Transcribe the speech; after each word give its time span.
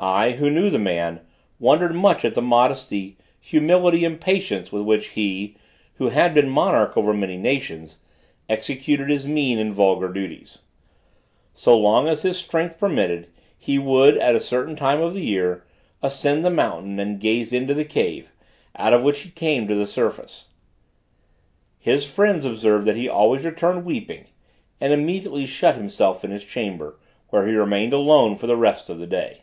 I, 0.00 0.34
who 0.36 0.48
knew 0.48 0.70
the 0.70 0.78
man, 0.78 1.22
wondered 1.58 1.92
much 1.92 2.24
at 2.24 2.34
the 2.34 2.40
modesty, 2.40 3.18
humility 3.40 4.04
and 4.04 4.20
patience 4.20 4.70
with 4.70 4.82
which 4.84 5.08
he, 5.08 5.56
who 5.94 6.10
had 6.10 6.34
been 6.34 6.48
monarch 6.48 6.96
over 6.96 7.12
many 7.12 7.36
nations, 7.36 7.98
executed 8.48 9.10
his 9.10 9.26
mean 9.26 9.58
and 9.58 9.74
vulgar 9.74 10.06
duties. 10.12 10.60
So 11.52 11.76
long 11.76 12.06
as 12.06 12.22
his 12.22 12.38
strength 12.38 12.78
permitted, 12.78 13.26
he 13.58 13.76
would, 13.80 14.16
at 14.18 14.36
a 14.36 14.40
certain 14.40 14.76
time 14.76 15.00
in 15.02 15.12
the 15.12 15.20
year, 15.20 15.64
ascend 16.00 16.44
the 16.44 16.50
mountain 16.50 17.00
and 17.00 17.18
gaze 17.18 17.52
into 17.52 17.74
the 17.74 17.84
cave, 17.84 18.30
out 18.76 18.92
of 18.92 19.02
which 19.02 19.22
he 19.22 19.30
came 19.30 19.66
to 19.66 19.74
the 19.74 19.84
surface. 19.84 20.50
His 21.76 22.04
friends 22.04 22.44
observed 22.44 22.84
that 22.86 22.94
he 22.94 23.08
always 23.08 23.44
returned 23.44 23.84
weeping, 23.84 24.26
and 24.80 24.92
immediately 24.92 25.44
shut 25.44 25.74
himself 25.74 26.22
in 26.24 26.30
his 26.30 26.44
chamber, 26.44 27.00
where 27.30 27.48
he 27.48 27.54
remained 27.56 27.92
alone 27.92 28.36
the 28.40 28.56
rest 28.56 28.88
of 28.88 29.00
the 29.00 29.06
day. 29.08 29.40